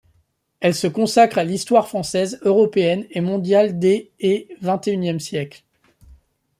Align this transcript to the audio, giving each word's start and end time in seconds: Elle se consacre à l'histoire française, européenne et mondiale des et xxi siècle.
Elle 0.61 0.73
se 0.73 0.87
consacre 0.87 1.37
à 1.37 1.43
l'histoire 1.43 1.87
française, 1.87 2.39
européenne 2.41 3.05
et 3.11 3.21
mondiale 3.21 3.77
des 3.77 4.09
et 4.19 4.47
xxi 4.59 5.19
siècle. 5.19 5.63